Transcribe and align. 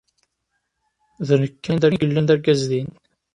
D 1.27 1.29
nekk 1.41 1.55
kan 1.63 1.79
ay 1.87 1.95
yellan 2.01 2.25
d 2.27 2.29
argaz 2.33 2.61
din. 2.69 2.89